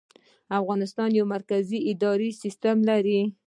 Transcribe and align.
افغانستان 0.59 1.09
یو 1.17 1.25
مرکزي 1.33 1.79
اداري 1.91 2.29
سیستم 2.41 2.77
لري 2.89 3.19